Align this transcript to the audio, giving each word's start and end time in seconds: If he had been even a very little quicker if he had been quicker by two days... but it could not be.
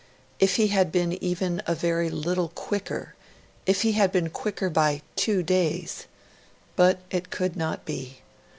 If 0.39 0.55
he 0.55 0.69
had 0.69 0.91
been 0.91 1.13
even 1.23 1.61
a 1.67 1.75
very 1.75 2.09
little 2.09 2.47
quicker 2.55 3.13
if 3.67 3.83
he 3.83 3.91
had 3.91 4.11
been 4.11 4.31
quicker 4.31 4.67
by 4.67 5.03
two 5.15 5.43
days... 5.43 6.07
but 6.75 6.97
it 7.11 7.29
could 7.29 7.55
not 7.55 7.85
be. 7.85 8.17